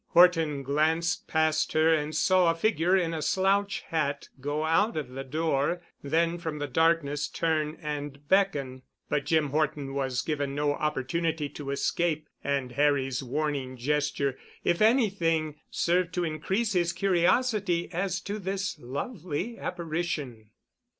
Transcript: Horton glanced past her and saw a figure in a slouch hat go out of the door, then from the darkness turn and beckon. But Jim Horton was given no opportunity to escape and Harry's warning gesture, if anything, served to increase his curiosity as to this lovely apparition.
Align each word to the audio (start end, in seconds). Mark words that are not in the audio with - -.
Horton 0.13 0.63
glanced 0.63 1.27
past 1.27 1.73
her 1.73 1.93
and 1.93 2.15
saw 2.15 2.49
a 2.49 2.55
figure 2.55 2.97
in 2.97 3.13
a 3.13 3.21
slouch 3.21 3.81
hat 3.81 4.29
go 4.39 4.65
out 4.65 4.97
of 4.97 5.09
the 5.09 5.23
door, 5.23 5.83
then 6.01 6.39
from 6.39 6.57
the 6.57 6.65
darkness 6.65 7.27
turn 7.27 7.77
and 7.79 8.27
beckon. 8.27 8.81
But 9.09 9.27
Jim 9.27 9.51
Horton 9.51 9.93
was 9.93 10.23
given 10.23 10.55
no 10.55 10.73
opportunity 10.73 11.49
to 11.49 11.69
escape 11.69 12.27
and 12.43 12.71
Harry's 12.71 13.21
warning 13.21 13.77
gesture, 13.77 14.39
if 14.63 14.81
anything, 14.81 15.59
served 15.69 16.15
to 16.15 16.23
increase 16.23 16.73
his 16.73 16.93
curiosity 16.93 17.87
as 17.93 18.21
to 18.21 18.39
this 18.39 18.79
lovely 18.79 19.59
apparition. 19.59 20.49